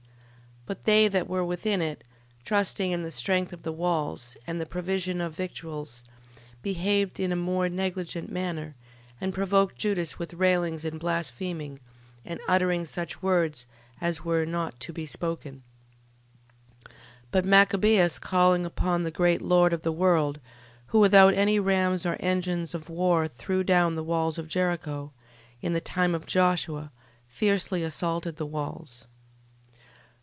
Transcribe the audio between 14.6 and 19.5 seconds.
to be spoken. 12:15. But Machabeus calling upon the great